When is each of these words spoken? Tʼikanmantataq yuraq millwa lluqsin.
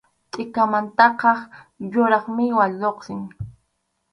Tʼikanmantataq 0.31 1.29
yuraq 1.93 2.25
millwa 2.35 2.65
lluqsin. 2.79 3.21